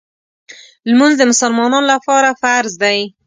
لمونځ 0.89 1.13
د 1.17 1.21
مسلمانانو 1.31 1.79
لپاره 1.91 2.37
فرض 2.41 2.73
دی. 2.83 2.99